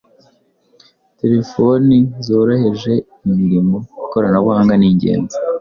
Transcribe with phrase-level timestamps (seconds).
[1.19, 2.93] Terefoni zoroheje
[3.29, 3.77] imirimo.
[4.05, 5.35] Ikoranabuhanga ni ingenzi